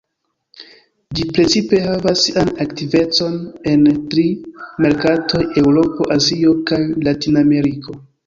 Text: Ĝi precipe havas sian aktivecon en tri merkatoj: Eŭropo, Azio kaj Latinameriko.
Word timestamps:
Ĝi 1.17 1.25
precipe 1.37 1.81
havas 1.83 2.23
sian 2.27 2.49
aktivecon 2.65 3.35
en 3.73 3.85
tri 4.13 4.25
merkatoj: 4.87 5.43
Eŭropo, 5.63 6.09
Azio 6.19 6.57
kaj 6.73 6.83
Latinameriko. 7.09 7.99